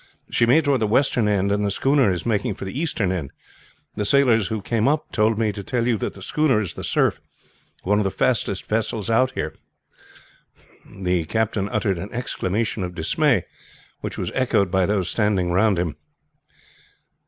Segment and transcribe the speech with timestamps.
[0.31, 3.29] She made toward the western end, and the schooner is making for the eastern end.
[3.95, 6.83] The sailors who came up told me to tell you that the schooner is the
[6.83, 7.21] Cerf,
[7.83, 9.53] one of the fastest vessels out here."
[10.91, 13.45] The captain uttered an exclamation of dismay,
[13.99, 15.95] which was echoed by those standing round him.